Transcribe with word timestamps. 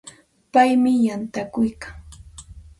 Paymi 0.51 0.93
yantakuykan. 1.05 1.95